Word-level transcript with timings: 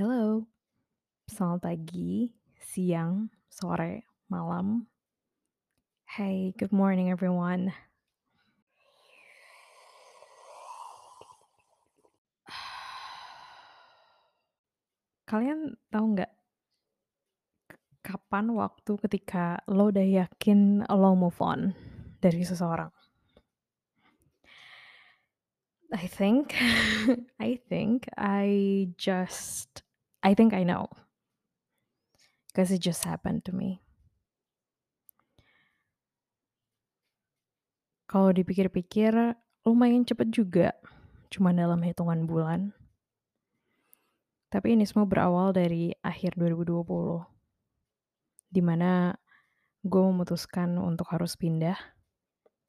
Hello, 0.00 0.48
selamat 1.28 1.60
pagi, 1.60 2.32
siang, 2.56 3.28
sore, 3.52 4.08
malam. 4.32 4.88
Hey, 6.08 6.56
good 6.56 6.72
morning 6.72 7.12
everyone. 7.12 7.68
Kalian 15.28 15.76
tahu 15.92 16.16
nggak 16.16 16.32
kapan 18.00 18.56
waktu 18.56 18.96
ketika 19.04 19.60
lo 19.68 19.92
udah 19.92 20.24
yakin 20.24 20.80
lo 20.88 21.12
move 21.12 21.36
on 21.44 21.76
dari 22.24 22.40
seseorang? 22.40 22.88
I 25.92 26.08
think 26.08 26.56
I 27.36 27.60
think 27.68 28.08
I 28.16 28.88
just 28.96 29.84
I 30.20 30.36
think 30.36 30.52
I 30.52 30.64
know. 30.64 30.88
Because 32.48 32.70
it 32.70 32.82
just 32.82 33.04
happened 33.04 33.46
to 33.48 33.52
me. 33.52 33.80
Kalau 38.10 38.34
dipikir-pikir 38.34 39.14
lumayan 39.62 40.02
cepet 40.02 40.34
juga, 40.34 40.74
cuma 41.30 41.54
dalam 41.54 41.78
hitungan 41.86 42.26
bulan. 42.26 42.74
Tapi 44.50 44.74
ini 44.74 44.82
semua 44.82 45.06
berawal 45.06 45.54
dari 45.54 45.94
akhir 46.02 46.34
2020. 46.34 47.22
Di 48.50 48.58
mana 48.58 49.14
gue 49.86 50.02
memutuskan 50.02 50.74
untuk 50.74 51.06
harus 51.14 51.38
pindah 51.38 51.78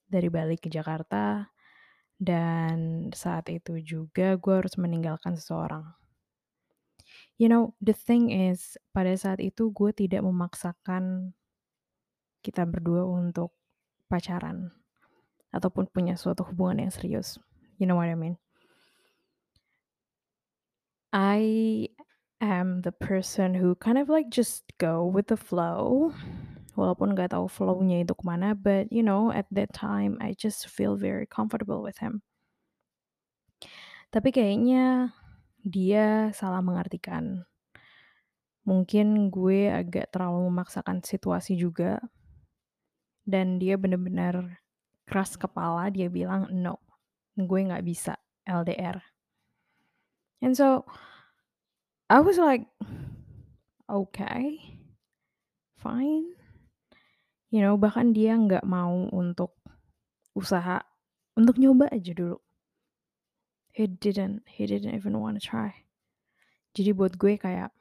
dari 0.06 0.30
Bali 0.30 0.62
ke 0.62 0.70
Jakarta 0.70 1.50
dan 2.22 3.10
saat 3.10 3.50
itu 3.50 3.82
juga 3.82 4.38
gue 4.38 4.54
harus 4.54 4.78
meninggalkan 4.78 5.34
seseorang. 5.34 6.01
You 7.42 7.50
know, 7.50 7.74
the 7.82 7.98
thing 7.98 8.30
is, 8.30 8.78
pada 8.94 9.18
saat 9.18 9.42
itu 9.42 9.74
gue 9.74 9.90
tidak 9.98 10.22
memaksakan 10.22 11.34
kita 12.46 12.70
berdua 12.70 13.02
untuk 13.02 13.50
pacaran 14.06 14.70
ataupun 15.50 15.90
punya 15.90 16.14
suatu 16.14 16.46
hubungan 16.46 16.86
yang 16.86 16.94
serius. 16.94 17.42
You 17.82 17.90
know 17.90 17.98
what 17.98 18.14
I 18.14 18.18
mean? 18.18 18.38
I 21.10 21.42
am 22.46 22.86
the 22.86 22.94
person 22.94 23.58
who 23.58 23.74
kind 23.74 23.98
of 23.98 24.06
like 24.06 24.30
just 24.30 24.62
go 24.78 25.02
with 25.02 25.26
the 25.34 25.40
flow. 25.42 26.14
Walaupun 26.78 27.18
gak 27.18 27.34
tahu 27.34 27.50
flow-nya 27.50 28.06
itu 28.06 28.14
ke 28.14 28.22
mana, 28.22 28.54
but 28.54 28.86
you 28.94 29.02
know, 29.02 29.34
at 29.34 29.50
that 29.50 29.74
time 29.74 30.22
I 30.22 30.38
just 30.38 30.70
feel 30.70 30.94
very 30.94 31.26
comfortable 31.26 31.82
with 31.82 31.98
him. 32.06 32.22
Tapi 34.14 34.30
kayaknya 34.30 35.18
dia 35.62 36.30
salah 36.34 36.62
mengartikan. 36.62 37.46
Mungkin 38.66 39.34
gue 39.34 39.70
agak 39.70 40.14
terlalu 40.14 40.50
memaksakan 40.50 41.02
situasi 41.02 41.58
juga. 41.58 41.98
Dan 43.22 43.62
dia 43.62 43.78
bener-bener 43.78 44.62
keras 45.06 45.38
kepala, 45.38 45.90
dia 45.94 46.10
bilang, 46.10 46.50
no, 46.50 46.82
gue 47.38 47.60
gak 47.70 47.86
bisa 47.86 48.18
LDR. 48.46 48.98
And 50.42 50.58
so, 50.58 50.90
I 52.10 52.20
was 52.20 52.42
like, 52.42 52.66
okay, 53.86 54.58
fine. 55.78 56.34
You 57.54 57.62
know, 57.62 57.78
bahkan 57.78 58.16
dia 58.16 58.34
nggak 58.34 58.64
mau 58.64 59.12
untuk 59.14 59.54
usaha, 60.34 60.82
untuk 61.38 61.60
nyoba 61.62 61.92
aja 61.92 62.16
dulu. 62.16 62.40
He 63.72 63.88
didn't, 63.88 64.44
he 64.48 64.68
didn't 64.68 64.96
even 64.96 65.20
wanna 65.20 65.40
try. 65.40 65.88
Jadi 66.76 66.92
buat 66.96 67.16
gue 67.16 67.36
kayak, 67.40 67.72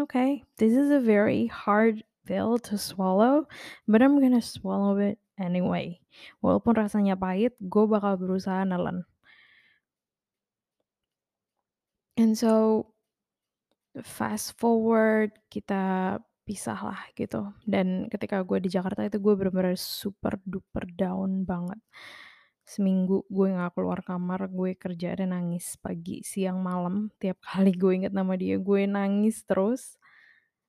okay, 0.00 0.44
this 0.56 0.72
is 0.72 0.88
a 0.92 1.00
very 1.00 1.48
hard 1.48 2.04
pill 2.24 2.56
to 2.56 2.76
swallow, 2.80 3.48
but 3.88 4.00
I'm 4.00 4.20
gonna 4.20 4.44
swallow 4.44 4.96
it 5.00 5.20
anyway. 5.36 6.00
Walaupun 6.40 6.76
rasanya 6.76 7.16
pahit, 7.16 7.56
gue 7.60 7.84
bakal 7.84 8.16
berusaha 8.16 8.64
nelen. 8.64 9.04
And 12.14 12.38
so, 12.38 12.86
fast 14.02 14.54
forward, 14.54 15.34
kita 15.50 16.16
pisah 16.44 16.78
lah 16.78 17.00
gitu. 17.16 17.50
Dan 17.64 18.06
ketika 18.12 18.44
gue 18.44 18.60
di 18.60 18.70
Jakarta 18.70 19.02
itu 19.02 19.18
gue 19.18 19.34
bener-bener 19.34 19.74
super 19.74 20.38
duper 20.44 20.84
down 20.94 21.42
banget. 21.42 21.80
Seminggu 22.64 23.28
gue 23.28 23.52
gak 23.52 23.76
keluar 23.76 24.00
kamar, 24.00 24.48
gue 24.48 24.72
kerja 24.72 25.12
dan 25.20 25.36
nangis 25.36 25.76
pagi, 25.76 26.24
siang, 26.24 26.64
malam. 26.64 27.12
Tiap 27.20 27.36
kali 27.44 27.76
gue 27.76 27.92
inget 27.92 28.12
nama 28.16 28.32
dia, 28.40 28.56
gue 28.56 28.88
nangis 28.88 29.44
terus. 29.44 30.00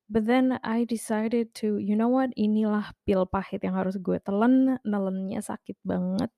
But 0.06 0.30
then 0.30 0.60
I 0.62 0.86
decided 0.86 1.56
to, 1.64 1.82
you 1.82 1.98
know 1.98 2.12
what, 2.12 2.36
inilah 2.38 2.94
pil 3.08 3.26
pahit 3.26 3.64
yang 3.66 3.80
harus 3.80 3.98
gue 3.98 4.22
telan, 4.22 4.78
nelennya 4.84 5.42
sakit 5.42 5.80
banget. 5.82 6.30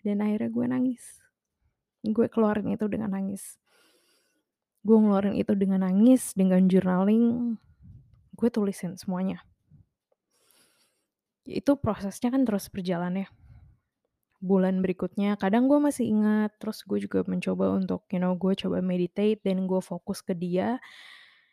Dan 0.00 0.22
akhirnya 0.22 0.48
gue 0.48 0.66
nangis. 0.70 1.04
Gue 2.06 2.30
keluarin 2.30 2.70
itu 2.70 2.86
dengan 2.86 3.12
nangis. 3.12 3.58
Gue 4.82 4.98
ngeluarin 4.98 5.38
itu 5.38 5.54
dengan 5.54 5.86
nangis, 5.86 6.34
dengan 6.34 6.66
journaling, 6.66 7.54
gue 8.34 8.48
tulisin 8.50 8.98
semuanya. 8.98 9.42
Itu 11.46 11.78
prosesnya 11.78 12.34
kan 12.34 12.42
terus 12.42 12.66
berjalan 12.66 13.22
ya. 13.22 13.28
Bulan 14.42 14.82
berikutnya 14.82 15.38
kadang 15.38 15.70
gue 15.70 15.78
masih 15.78 16.10
ingat, 16.10 16.58
terus 16.58 16.82
gue 16.82 16.98
juga 16.98 17.22
mencoba 17.30 17.78
untuk, 17.78 18.02
you 18.10 18.18
know, 18.18 18.34
gue 18.34 18.58
coba 18.58 18.82
meditate 18.82 19.38
dan 19.46 19.70
gue 19.70 19.78
fokus 19.78 20.18
ke 20.18 20.34
dia. 20.34 20.82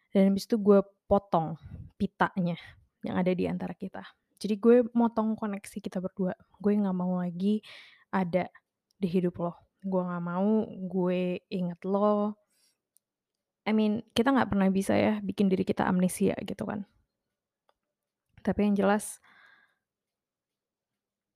Dan 0.10 0.34
habis 0.34 0.50
itu 0.50 0.58
gue 0.58 0.82
potong 1.06 1.54
pitanya 2.02 2.58
yang 3.06 3.16
ada 3.22 3.30
di 3.30 3.46
antara 3.46 3.78
kita. 3.78 4.02
Jadi 4.40 4.56
gue 4.58 4.88
motong 4.96 5.36
koneksi 5.36 5.78
kita 5.84 6.02
berdua. 6.02 6.34
Gue 6.58 6.80
gak 6.80 6.98
mau 6.98 7.20
lagi 7.20 7.62
ada 8.10 8.50
di 8.98 9.08
hidup 9.08 9.38
lo. 9.38 9.54
Gue 9.84 10.02
gak 10.02 10.24
mau 10.24 10.66
gue 10.66 11.44
inget 11.52 11.80
lo. 11.86 12.34
I 13.68 13.72
mean, 13.76 14.02
kita 14.18 14.34
gak 14.34 14.50
pernah 14.50 14.72
bisa 14.72 14.98
ya 14.98 15.22
bikin 15.22 15.52
diri 15.52 15.62
kita 15.62 15.86
amnesia 15.86 16.34
gitu 16.42 16.66
kan. 16.66 16.88
Tapi 18.42 18.66
yang 18.66 18.76
jelas 18.80 19.20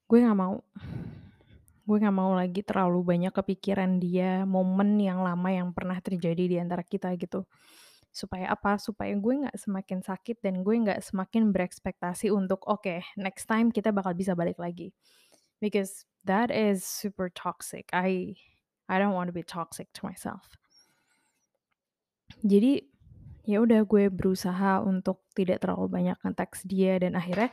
gue 0.08 0.18
gak 0.18 0.40
mau. 0.40 0.64
Gue 1.84 2.00
gak 2.00 2.16
mau 2.16 2.32
lagi 2.32 2.64
terlalu 2.64 3.04
banyak 3.04 3.36
kepikiran 3.36 4.00
dia, 4.00 4.48
momen 4.48 4.96
yang 5.04 5.20
lama 5.20 5.52
yang 5.52 5.76
pernah 5.76 6.00
terjadi 6.00 6.44
di 6.48 6.56
antara 6.56 6.80
kita 6.80 7.12
gitu. 7.20 7.44
Supaya 8.08 8.56
apa? 8.56 8.80
Supaya 8.80 9.12
gue 9.20 9.44
gak 9.48 9.58
semakin 9.60 10.00
sakit 10.00 10.40
dan 10.40 10.64
gue 10.64 10.76
gak 10.80 11.04
semakin 11.04 11.52
berekspektasi 11.52 12.32
untuk, 12.32 12.64
oke, 12.72 13.04
next 13.20 13.52
time 13.52 13.68
kita 13.68 13.92
bakal 13.92 14.16
bisa 14.16 14.32
balik 14.32 14.56
lagi. 14.64 14.96
Because 15.60 16.08
that 16.24 16.48
is 16.48 16.88
super 16.88 17.28
toxic. 17.28 17.92
I 17.92 18.40
I 18.88 19.00
don't 19.00 19.16
want 19.16 19.28
to 19.32 19.36
be 19.36 19.44
toxic 19.44 19.92
to 20.00 20.08
myself. 20.08 20.56
Jadi, 22.44 22.84
ya 23.44 23.60
udah 23.60 23.84
gue 23.84 24.08
berusaha 24.08 24.80
untuk 24.84 25.28
tidak 25.36 25.64
terlalu 25.64 25.88
banyak 25.92 26.18
nge-text 26.24 26.64
dia 26.68 26.96
dan 27.00 27.20
akhirnya 27.20 27.52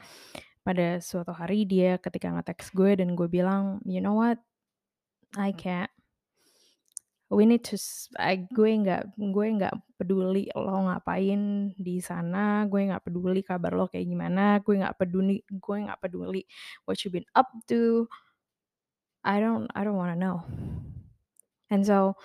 pada 0.66 1.00
suatu 1.02 1.32
hari 1.34 1.64
dia 1.68 1.96
ketika 2.00 2.30
nge-text 2.34 2.72
gue 2.76 2.92
dan 3.00 3.14
gue 3.18 3.28
bilang, 3.30 3.80
"You 3.88 4.00
know 4.04 4.16
what? 4.18 4.38
I 5.38 5.52
can't. 5.56 5.90
We 7.30 7.46
need 7.46 7.62
to 7.70 7.78
I 8.18 8.42
gue 8.50 8.70
nggak 8.82 9.14
gue 9.14 9.46
nggak 9.54 9.74
peduli 10.02 10.50
lo 10.50 10.82
ngapain 10.90 11.70
di 11.78 12.02
sana, 12.02 12.66
gue 12.66 12.90
nggak 12.90 13.06
peduli 13.06 13.46
kabar 13.46 13.70
lo 13.78 13.86
kayak 13.86 14.02
gimana, 14.10 14.58
gue 14.58 14.74
nggak 14.82 14.98
peduli 14.98 15.38
gue 15.46 15.76
nggak 15.86 16.00
peduli 16.02 16.42
what 16.90 16.98
you 17.06 17.10
been 17.14 17.28
up 17.38 17.46
to. 17.70 18.10
I 19.24 19.36
don't 19.40 19.68
I 19.76 19.84
don't 19.84 19.96
wanna 20.00 20.16
know." 20.16 20.42
And 21.70 21.86
so, 21.86 22.18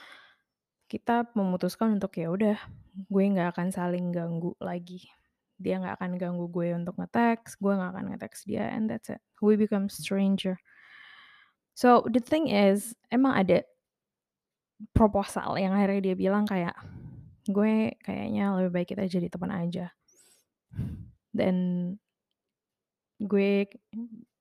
kita 0.91 1.29
memutuskan 1.37 1.97
untuk 1.99 2.15
ya 2.17 2.29
udah, 2.33 2.57
gue 3.09 3.23
nggak 3.33 3.55
akan 3.57 3.69
saling 3.73 4.11
ganggu 4.15 4.53
lagi. 4.61 5.05
Dia 5.55 5.79
nggak 5.79 5.95
akan 6.01 6.11
ganggu 6.19 6.45
gue 6.51 6.75
untuk 6.75 6.99
nge-text, 6.99 7.59
gue 7.63 7.73
nggak 7.73 7.91
akan 7.95 8.05
nge-text 8.11 8.41
dia, 8.47 8.67
and 8.71 8.91
that's 8.91 9.07
it. 9.07 9.23
We 9.39 9.55
become 9.55 9.87
stranger. 9.87 10.59
So, 11.75 12.07
the 12.07 12.23
thing 12.23 12.47
is, 12.51 12.95
emang 13.11 13.35
ada 13.35 13.63
proposal 14.91 15.55
yang 15.59 15.75
akhirnya 15.75 16.11
dia 16.11 16.15
bilang 16.15 16.47
kayak, 16.47 16.75
"Gue 17.47 17.95
kayaknya 18.03 18.55
lebih 18.59 18.71
baik 18.71 18.87
kita 18.95 19.07
jadi 19.07 19.27
teman 19.31 19.51
aja." 19.51 19.91
Dan 21.35 21.55
gue 23.19 23.67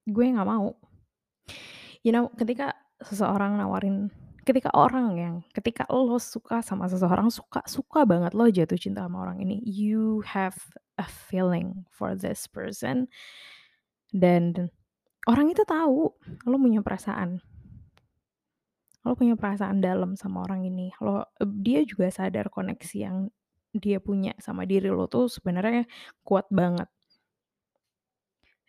gue 0.06 0.24
nggak 0.34 0.50
mau. 0.50 0.74
You 2.02 2.10
know, 2.14 2.30
ketika 2.34 2.74
seseorang 3.02 3.58
nawarin 3.58 4.10
ketika 4.44 4.70
orang 4.76 5.16
yang 5.16 5.34
ketika 5.56 5.88
lo 5.88 6.20
suka 6.20 6.60
sama 6.60 6.86
seseorang, 6.86 7.32
suka 7.32 7.64
suka 7.64 8.04
banget, 8.04 8.36
lo 8.36 8.46
jatuh 8.46 8.76
cinta 8.78 9.04
sama 9.04 9.24
orang 9.24 9.40
ini, 9.40 9.64
you 9.64 10.20
have 10.28 10.56
a 11.00 11.06
feeling 11.08 11.88
for 11.90 12.12
this 12.14 12.46
person. 12.46 13.08
Dan 14.14 14.70
orang 15.26 15.50
itu 15.50 15.64
tahu 15.66 16.12
lo 16.46 16.56
punya 16.60 16.84
perasaan. 16.84 17.40
Lo 19.04 19.12
punya 19.18 19.36
perasaan 19.36 19.84
dalam 19.84 20.16
sama 20.16 20.44
orang 20.44 20.64
ini. 20.68 20.92
Lo 21.00 21.28
dia 21.42 21.82
juga 21.84 22.08
sadar 22.12 22.48
koneksi 22.52 22.96
yang 22.96 23.28
dia 23.74 23.98
punya 23.98 24.32
sama 24.38 24.64
diri 24.64 24.86
lo 24.86 25.10
tuh 25.10 25.26
sebenarnya 25.26 25.84
kuat 26.22 26.46
banget. 26.52 26.86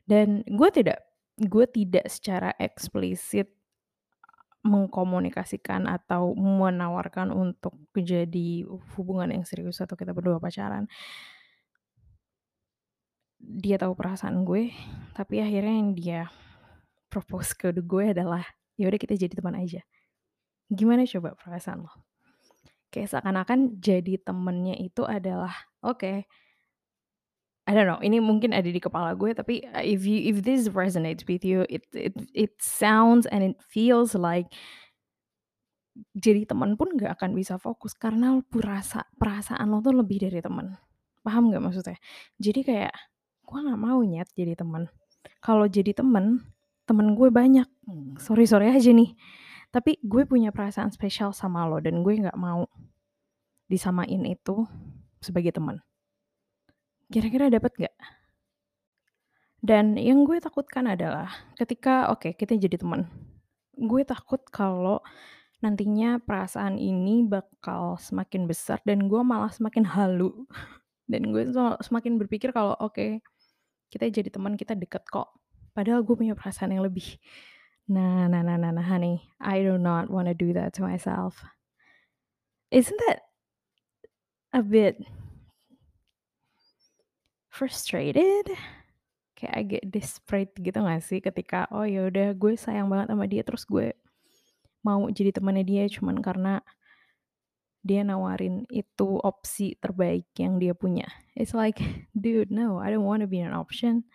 Dan 0.06 0.42
gue 0.46 0.70
tidak 0.74 1.06
gue 1.36 1.66
tidak 1.68 2.08
secara 2.08 2.56
eksplisit 2.56 3.55
mengkomunikasikan 4.66 5.86
atau 5.86 6.34
menawarkan 6.34 7.30
untuk 7.30 7.78
menjadi 7.94 8.66
hubungan 8.98 9.30
yang 9.30 9.46
serius 9.46 9.78
atau 9.78 9.94
kita 9.94 10.10
berdua 10.10 10.42
pacaran. 10.42 10.90
Dia 13.38 13.78
tahu 13.78 13.94
perasaan 13.94 14.42
gue, 14.42 14.74
tapi 15.14 15.38
akhirnya 15.38 15.76
yang 15.78 15.92
dia 15.94 16.22
propose 17.14 17.54
ke 17.54 17.70
gue 17.78 18.18
adalah, 18.18 18.42
"Ya 18.74 18.90
udah 18.90 18.98
kita 18.98 19.14
jadi 19.14 19.38
teman 19.38 19.54
aja." 19.54 19.86
Gimana 20.74 21.06
coba 21.06 21.38
perasaan 21.38 21.86
lo? 21.86 21.94
Kayak 22.90 23.14
seakan-akan 23.14 23.78
jadi 23.78 24.18
temennya 24.18 24.82
itu 24.82 25.06
adalah, 25.06 25.54
oke 25.86 26.26
I 27.66 27.74
don't 27.74 27.90
know, 27.90 27.98
ini 27.98 28.22
mungkin 28.22 28.54
ada 28.54 28.70
di 28.70 28.78
kepala 28.78 29.18
gue 29.18 29.34
tapi 29.34 29.66
uh, 29.74 29.82
if 29.82 30.06
you 30.06 30.22
if 30.30 30.46
this 30.46 30.70
resonates 30.70 31.26
with 31.26 31.42
you, 31.42 31.66
it 31.66 31.82
it 31.98 32.14
it 32.38 32.54
sounds 32.62 33.26
and 33.34 33.42
it 33.42 33.58
feels 33.58 34.14
like 34.14 34.54
jadi 36.14 36.44
teman 36.46 36.76
pun 36.76 36.94
nggak 36.94 37.18
akan 37.18 37.32
bisa 37.34 37.56
fokus 37.56 37.96
karena 37.96 38.44
perasa 38.52 39.08
perasaan 39.16 39.72
lo 39.72 39.80
tuh 39.80 39.96
lebih 39.96 40.28
dari 40.28 40.44
teman. 40.44 40.76
Paham 41.24 41.50
nggak 41.50 41.64
maksudnya? 41.64 41.98
Jadi 42.38 42.62
kayak, 42.62 42.94
gue 43.48 43.60
nggak 43.64 43.80
mau 43.80 44.04
nyet 44.04 44.30
jadi 44.36 44.54
teman. 44.54 44.92
Kalau 45.42 45.66
jadi 45.66 45.96
teman, 45.96 46.44
temen 46.86 47.18
gue 47.18 47.34
banyak, 47.34 47.66
sorry-sorry 48.22 48.70
aja 48.70 48.94
nih, 48.94 49.18
tapi 49.74 49.98
gue 50.06 50.28
punya 50.30 50.54
perasaan 50.54 50.94
spesial 50.94 51.34
sama 51.34 51.66
lo 51.66 51.82
dan 51.82 52.06
gue 52.06 52.14
nggak 52.14 52.38
mau 52.38 52.70
disamain 53.66 54.22
itu 54.28 54.70
sebagai 55.24 55.56
teman. 55.56 55.82
Kira-kira 57.10 57.54
dapet 57.54 57.72
nggak? 57.78 57.96
Dan 59.66 59.98
yang 59.98 60.26
gue 60.30 60.38
takutkan 60.38 60.86
adalah 60.86 61.30
ketika 61.58 62.14
oke 62.14 62.38
kita 62.38 62.54
jadi 62.54 62.78
teman, 62.78 63.10
gue 63.74 64.02
takut 64.06 64.42
kalau 64.54 65.02
nantinya 65.58 66.22
perasaan 66.22 66.78
ini 66.78 67.26
bakal 67.26 67.98
semakin 67.98 68.46
besar 68.46 68.78
dan 68.86 69.10
gue 69.10 69.22
malah 69.26 69.50
semakin 69.50 69.86
halu. 69.86 70.46
Dan 71.06 71.30
gue 71.30 71.54
semakin 71.86 72.18
berpikir 72.18 72.50
kalau 72.50 72.74
oke, 72.82 73.22
kita 73.94 74.10
jadi 74.10 74.34
teman, 74.34 74.58
kita 74.58 74.74
deket 74.74 75.06
kok. 75.06 75.30
Padahal 75.70 76.02
gue 76.02 76.18
punya 76.18 76.34
perasaan 76.34 76.74
yang 76.74 76.82
lebih. 76.82 77.22
Nah 77.86 78.26
nah 78.26 78.42
nah 78.42 78.58
nah 78.58 78.74
nah 78.74 78.82
honey, 78.82 79.22
I 79.38 79.62
do 79.62 79.78
not 79.78 80.10
wanna 80.10 80.34
do 80.34 80.50
that 80.58 80.74
to 80.78 80.82
myself. 80.82 81.46
Isn't 82.74 82.98
that 83.06 83.30
a 84.50 84.66
bit 84.66 84.98
frustrated? 87.56 88.52
Kayak 89.36 89.56
agak 89.56 89.84
desperate 89.88 90.54
gitu 90.60 90.80
gak 90.84 91.04
sih 91.04 91.24
ketika, 91.24 91.72
oh 91.72 91.88
ya 91.88 92.12
udah 92.12 92.36
gue 92.36 92.60
sayang 92.60 92.92
banget 92.92 93.16
sama 93.16 93.26
dia 93.32 93.44
terus 93.48 93.64
gue 93.64 93.96
mau 94.84 95.08
jadi 95.10 95.34
temannya 95.34 95.66
dia 95.66 95.84
cuman 95.90 96.22
karena 96.22 96.62
dia 97.86 98.02
nawarin 98.02 98.66
itu 98.74 99.22
opsi 99.22 99.78
terbaik 99.78 100.26
yang 100.42 100.58
dia 100.58 100.74
punya. 100.74 101.06
It's 101.38 101.54
like, 101.54 101.78
dude, 102.18 102.50
no, 102.50 102.82
I 102.82 102.90
don't 102.90 103.06
wanna 103.06 103.30
be 103.30 103.40
an 103.40 103.54
option. 103.54 104.10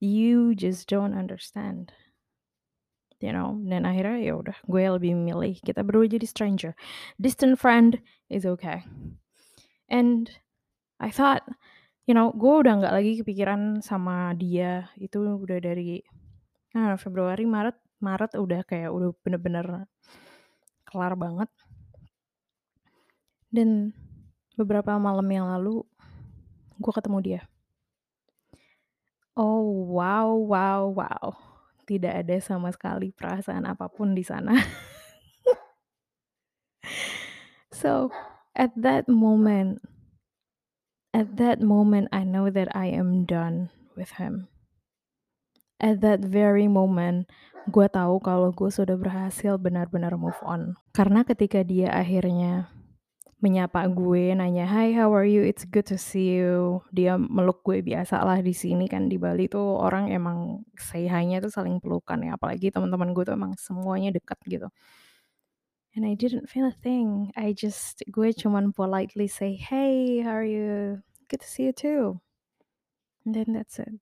You 0.00 0.54
just 0.54 0.88
don't 0.88 1.16
understand. 1.16 1.92
You 3.20 3.36
know, 3.36 3.60
dan 3.68 3.84
akhirnya 3.84 4.16
ya 4.24 4.32
udah 4.32 4.56
gue 4.64 4.80
lebih 4.96 5.12
milih 5.12 5.60
kita 5.60 5.84
berdua 5.84 6.08
jadi 6.08 6.24
stranger. 6.24 6.72
Distant 7.20 7.60
friend 7.60 8.00
is 8.32 8.48
okay. 8.48 8.80
And 9.92 10.32
I 11.00 11.08
thought, 11.08 11.40
you 12.04 12.12
know, 12.12 12.28
gue 12.36 12.54
udah 12.60 12.76
nggak 12.76 12.94
lagi 12.94 13.12
kepikiran 13.24 13.80
sama 13.80 14.36
dia 14.36 14.92
itu 15.00 15.16
udah 15.16 15.58
dari 15.58 16.04
nah, 16.76 17.00
Februari, 17.00 17.48
Maret, 17.48 17.76
Maret 18.04 18.36
udah 18.36 18.60
kayak 18.68 18.92
udah 18.92 19.16
bener-bener 19.24 19.88
kelar 20.84 21.16
banget. 21.16 21.48
Dan 23.48 23.96
beberapa 24.54 24.94
malam 25.00 25.26
yang 25.32 25.48
lalu 25.48 25.82
gue 26.76 26.92
ketemu 26.92 27.18
dia. 27.24 27.42
Oh, 29.32 29.64
wow 29.96 30.36
wow 30.36 30.84
wow. 30.92 31.26
Tidak 31.88 32.12
ada 32.12 32.36
sama 32.44 32.68
sekali 32.70 33.08
perasaan 33.10 33.64
apa 33.64 33.88
pun 33.88 34.12
di 34.12 34.22
sana. 34.22 34.52
So, 37.80 38.12
at 38.52 38.76
that 38.76 39.08
moment 39.08 39.80
at 41.10 41.36
that 41.36 41.58
moment 41.58 42.08
I 42.14 42.22
know 42.22 42.50
that 42.50 42.70
I 42.74 42.90
am 42.90 43.26
done 43.26 43.70
with 43.98 44.16
him. 44.16 44.48
At 45.80 46.04
that 46.04 46.20
very 46.20 46.68
moment, 46.68 47.32
gue 47.72 47.88
tahu 47.88 48.20
kalau 48.20 48.52
gue 48.52 48.68
sudah 48.68 49.00
berhasil 49.00 49.56
benar-benar 49.56 50.12
move 50.20 50.36
on. 50.44 50.76
Karena 50.92 51.24
ketika 51.24 51.64
dia 51.64 51.88
akhirnya 51.88 52.68
menyapa 53.40 53.88
gue, 53.88 54.36
nanya, 54.36 54.68
"Hi, 54.68 54.92
how 54.92 55.08
are 55.16 55.24
you? 55.24 55.40
It's 55.40 55.64
good 55.64 55.88
to 55.88 55.96
see 55.96 56.36
you." 56.36 56.84
Dia 56.92 57.16
meluk 57.16 57.64
gue 57.64 57.80
biasa 57.80 58.20
lah 58.20 58.44
di 58.44 58.52
sini 58.52 58.84
kan 58.92 59.08
di 59.08 59.16
Bali 59.16 59.48
tuh 59.48 59.80
orang 59.80 60.12
emang 60.12 60.68
say 60.76 61.08
tuh 61.40 61.48
saling 61.48 61.80
pelukan 61.80 62.20
ya, 62.20 62.36
apalagi 62.36 62.68
teman-teman 62.68 63.16
gue 63.16 63.24
tuh 63.24 63.32
emang 63.32 63.56
semuanya 63.56 64.12
dekat 64.12 64.36
gitu. 64.44 64.68
And 65.96 66.06
I 66.06 66.14
didn't 66.14 66.46
feel 66.46 66.66
a 66.70 66.76
thing. 66.86 67.34
I 67.34 67.50
just 67.50 68.06
gue 68.06 68.30
cuman 68.30 68.70
politely 68.70 69.26
say, 69.26 69.58
"Hey, 69.58 70.22
how 70.22 70.38
are 70.38 70.46
you? 70.46 71.02
Good 71.26 71.42
to 71.42 71.48
see 71.50 71.66
you 71.66 71.74
too." 71.74 72.22
And 73.26 73.34
then 73.34 73.52
that's 73.52 73.78
it. 73.82 73.98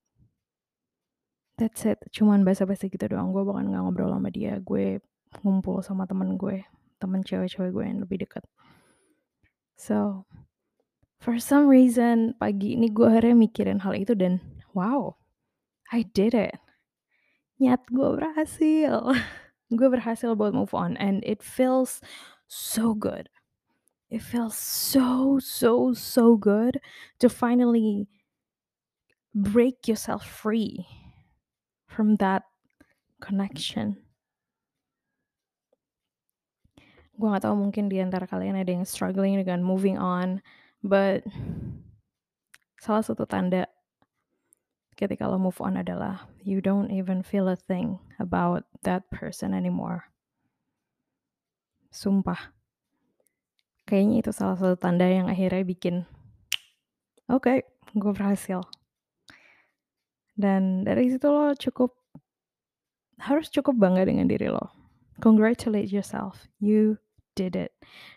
That's 1.59 1.83
it. 1.89 1.99
Cuman 2.15 2.47
basa-basi 2.47 2.87
gitu 2.93 3.09
doang. 3.11 3.35
Gue 3.35 3.43
bahkan 3.43 3.67
nggak 3.73 3.83
ngobrol 3.83 4.13
sama 4.15 4.31
dia. 4.31 4.61
Gue 4.63 5.03
ngumpul 5.43 5.83
sama 5.83 6.07
temen 6.07 6.39
gue, 6.39 6.63
temen 7.03 7.25
cewek-cewek 7.25 7.73
gue 7.75 7.85
yang 7.85 8.01
lebih 8.05 8.23
dekat. 8.23 8.45
So, 9.75 10.27
for 11.19 11.43
some 11.43 11.67
reason 11.67 12.39
pagi 12.39 12.79
ini 12.79 12.91
gue 12.95 13.07
akhirnya 13.11 13.35
mikirin 13.35 13.83
hal 13.83 13.99
itu 13.99 14.15
dan 14.15 14.39
wow, 14.71 15.19
I 15.91 16.07
did 16.07 16.37
it. 16.37 16.61
Nyat 17.59 17.91
gue 17.91 18.09
berhasil. 18.23 18.95
gue 19.69 19.89
berhasil 19.89 20.33
buat 20.33 20.57
move 20.57 20.73
on 20.73 20.97
and 20.97 21.21
it 21.29 21.45
feels 21.45 22.01
so 22.49 22.97
good. 22.97 23.29
It 24.09 24.25
feels 24.25 24.57
so 24.57 25.37
so 25.37 25.93
so 25.93 26.41
good 26.41 26.81
to 27.21 27.29
finally 27.29 28.09
break 29.37 29.85
yourself 29.85 30.25
free 30.25 30.89
from 31.85 32.17
that 32.17 32.49
connection. 33.21 34.01
Gue 37.19 37.29
gak 37.35 37.45
tahu 37.45 37.59
mungkin 37.59 37.91
di 37.91 37.99
antara 37.99 38.25
kalian 38.25 38.57
ada 38.57 38.71
yang 38.71 38.87
struggling 38.87 39.37
dengan 39.37 39.61
moving 39.61 39.99
on, 39.99 40.41
but 40.81 41.27
salah 42.79 43.03
satu 43.03 43.27
tanda 43.27 43.67
ketika 44.99 45.31
lo 45.31 45.39
move 45.39 45.63
on 45.63 45.79
adalah 45.79 46.27
you 46.43 46.59
don't 46.59 46.91
even 46.91 47.23
feel 47.23 47.47
a 47.47 47.55
thing 47.55 48.03
about 48.19 48.67
that 48.83 49.07
person 49.15 49.55
anymore. 49.55 50.11
Sumpah. 51.95 52.51
Kayaknya 53.87 54.27
itu 54.27 54.31
salah 54.35 54.59
satu 54.59 54.75
tanda 54.77 55.07
yang 55.07 55.31
akhirnya 55.31 55.65
bikin, 55.65 56.05
oke, 57.31 57.47
okay, 57.47 57.59
gue 57.97 58.13
berhasil. 58.13 58.61
Dan 60.37 60.85
dari 60.85 61.09
situ 61.09 61.25
lo 61.31 61.55
cukup 61.57 61.97
harus 63.23 63.49
cukup 63.49 63.79
bangga 63.79 64.05
dengan 64.05 64.29
diri 64.29 64.53
lo. 64.53 64.69
Congratulate 65.23 65.89
yourself, 65.89 66.51
you 66.61 67.01
did 67.39 67.55
it. 67.55 67.73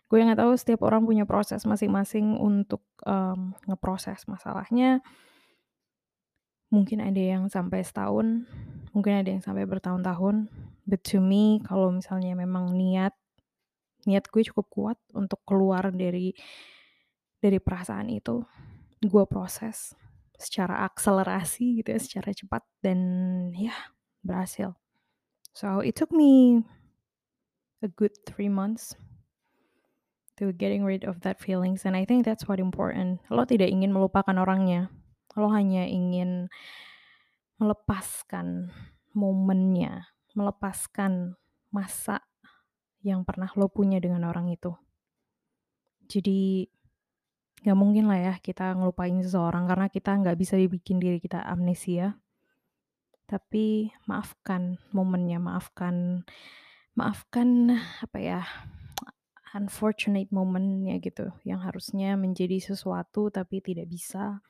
Gue 0.09 0.25
nggak 0.25 0.41
tahu 0.41 0.57
setiap 0.57 0.81
orang 0.83 1.05
punya 1.07 1.23
proses 1.23 1.63
masing-masing 1.63 2.35
untuk 2.41 2.83
um, 3.05 3.53
ngeproses 3.69 4.25
masalahnya. 4.25 4.99
Mungkin 6.71 7.03
ada 7.03 7.19
yang 7.19 7.51
sampai 7.51 7.83
setahun, 7.83 8.47
mungkin 8.95 9.13
ada 9.19 9.27
yang 9.27 9.43
sampai 9.43 9.67
bertahun-tahun. 9.67 10.47
But 10.87 11.03
to 11.11 11.19
me, 11.19 11.59
kalau 11.67 11.91
misalnya 11.91 12.33
memang 12.33 12.71
niat, 12.73 13.11
niat 14.07 14.25
gue 14.31 14.43
cukup 14.47 14.67
kuat 14.71 14.97
untuk 15.11 15.43
keluar 15.43 15.91
dari 15.91 16.31
dari 17.43 17.59
perasaan 17.59 18.07
itu, 18.07 18.41
gue 19.03 19.23
proses 19.27 19.93
secara 20.39 20.87
akselerasi 20.89 21.83
gitu 21.83 21.93
ya, 21.93 21.99
secara 22.01 22.33
cepat 22.33 22.63
dan 22.81 22.99
ya 23.53 23.75
berhasil. 24.25 24.73
So 25.51 25.83
it 25.83 25.99
took 25.99 26.15
me 26.15 26.63
a 27.83 27.89
good 27.91 28.15
three 28.23 28.49
months 28.49 28.95
to 30.39 30.53
getting 30.55 30.85
rid 30.87 31.03
of 31.03 31.21
that 31.21 31.37
feelings 31.37 31.83
and 31.83 31.97
I 31.97 32.07
think 32.07 32.23
that's 32.23 32.47
what 32.47 32.61
important. 32.61 33.19
Lo 33.29 33.43
tidak 33.43 33.69
ingin 33.69 33.91
melupakan 33.91 34.33
orangnya, 34.39 34.89
lo 35.39 35.47
hanya 35.51 35.87
ingin 35.87 36.51
melepaskan 37.61 38.73
momennya, 39.13 40.09
melepaskan 40.33 41.37
masa 41.71 42.25
yang 43.05 43.23
pernah 43.23 43.49
lo 43.55 43.69
punya 43.69 44.01
dengan 44.01 44.27
orang 44.27 44.51
itu. 44.51 44.73
Jadi, 46.09 46.67
nggak 47.61 47.77
mungkin 47.77 48.09
lah 48.09 48.19
ya 48.19 48.33
kita 48.41 48.73
ngelupain 48.73 49.21
seseorang 49.21 49.69
karena 49.69 49.87
kita 49.87 50.11
nggak 50.17 50.37
bisa 50.37 50.57
bikin 50.57 50.97
diri 50.97 51.21
kita 51.21 51.39
amnesia. 51.45 52.17
Tapi 53.29 53.93
maafkan 54.09 54.75
momennya, 54.91 55.39
maafkan 55.39 56.27
maafkan 56.97 57.79
apa 58.03 58.19
ya, 58.19 58.41
unfortunate 59.55 60.27
moment-nya 60.35 60.99
gitu, 60.99 61.31
yang 61.47 61.63
harusnya 61.63 62.19
menjadi 62.19 62.59
sesuatu 62.59 63.31
tapi 63.31 63.63
tidak 63.63 63.87
bisa. 63.87 64.43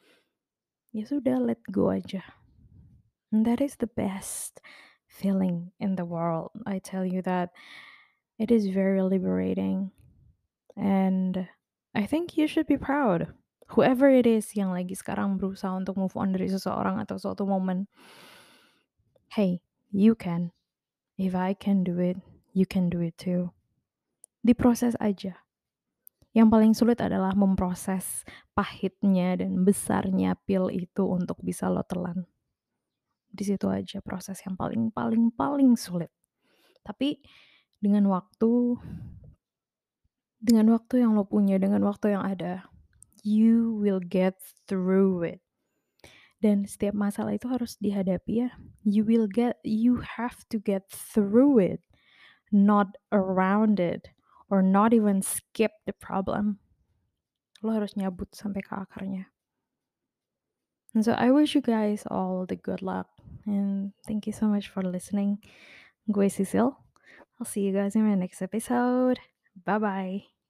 Ya 0.92 1.08
sudah 1.08 1.40
let 1.40 1.64
go 1.72 1.88
aja. 1.88 2.20
And 3.32 3.48
that 3.48 3.64
is 3.64 3.80
the 3.80 3.88
best 3.88 4.60
feeling 5.08 5.72
in 5.80 5.96
the 5.96 6.04
world. 6.04 6.52
I 6.68 6.80
tell 6.84 7.08
you 7.08 7.24
that 7.24 7.56
it 8.36 8.52
is 8.52 8.68
very 8.68 9.00
liberating. 9.00 9.92
And 10.76 11.48
I 11.96 12.06
think 12.06 12.36
you 12.36 12.48
should 12.48 12.68
be 12.68 12.76
proud. 12.76 13.32
Whoever 13.72 14.12
it 14.12 14.28
is 14.28 14.52
yang 14.52 14.76
lagi 14.76 14.96
sekarang 14.96 15.40
berusaha 15.40 15.72
untuk 15.80 15.96
move 15.96 16.16
on 16.20 16.36
dari 16.36 16.52
seseorang 16.52 17.00
atau 17.00 17.16
suatu 17.16 17.48
momen. 17.48 17.88
Hey, 19.32 19.64
you 19.96 20.12
can. 20.16 20.52
If 21.16 21.36
I 21.36 21.56
can 21.56 21.88
do 21.88 22.00
it, 22.04 22.20
you 22.52 22.68
can 22.68 22.92
do 22.92 23.00
it 23.00 23.16
too. 23.16 23.56
Diproses 24.44 25.00
aja. 25.00 25.40
Yang 26.32 26.48
paling 26.48 26.72
sulit 26.72 27.00
adalah 27.04 27.36
memproses 27.36 28.24
pahitnya 28.56 29.36
dan 29.36 29.68
besarnya 29.68 30.40
pil 30.48 30.72
itu 30.72 31.04
untuk 31.04 31.36
bisa 31.44 31.68
lo 31.68 31.84
telan. 31.84 32.24
Di 33.28 33.44
situ 33.44 33.68
aja 33.68 34.00
proses 34.00 34.40
yang 34.48 34.56
paling 34.56 34.96
paling 34.96 35.28
paling 35.36 35.76
sulit. 35.76 36.08
Tapi 36.88 37.20
dengan 37.84 38.08
waktu 38.08 38.80
dengan 40.40 40.72
waktu 40.72 41.04
yang 41.04 41.20
lo 41.20 41.28
punya, 41.28 41.60
dengan 41.60 41.84
waktu 41.84 42.16
yang 42.16 42.24
ada, 42.24 42.64
you 43.28 43.76
will 43.76 44.00
get 44.00 44.40
through 44.72 45.28
it. 45.28 45.44
Dan 46.42 46.64
setiap 46.66 46.96
masalah 46.96 47.38
itu 47.38 47.46
harus 47.52 47.76
dihadapi 47.78 48.48
ya. 48.48 48.50
You 48.88 49.04
will 49.04 49.28
get 49.28 49.60
you 49.68 50.00
have 50.00 50.48
to 50.50 50.58
get 50.64 50.88
through 50.90 51.60
it, 51.60 51.84
not 52.56 52.96
around 53.12 53.84
it 53.84 54.16
or 54.52 54.62
not 54.62 54.94
even 54.94 55.24
skip 55.24 55.72
the 55.88 55.96
problem. 55.96 56.60
Lo 57.64 57.72
harus 57.72 57.96
nyabut 57.96 58.36
sampai 58.36 58.60
ke 58.60 58.76
akarnya. 58.76 59.32
And 60.92 61.08
so 61.08 61.16
I 61.16 61.32
wish 61.32 61.56
you 61.56 61.64
guys 61.64 62.04
all 62.12 62.44
the 62.44 62.60
good 62.60 62.84
luck 62.84 63.08
and 63.48 63.96
thank 64.04 64.28
you 64.28 64.36
so 64.36 64.52
much 64.52 64.68
for 64.68 64.84
listening. 64.84 65.40
Gue 66.12 66.28
Sisil. 66.28 66.76
I'll 67.40 67.48
see 67.48 67.64
you 67.64 67.72
guys 67.72 67.96
in 67.96 68.04
my 68.04 68.20
next 68.20 68.44
episode. 68.44 69.24
Bye 69.56 69.80
bye. 69.80 70.41